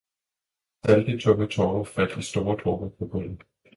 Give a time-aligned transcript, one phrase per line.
[0.83, 3.41] Salte, tunge tårer faldt i store dråber på gulvet.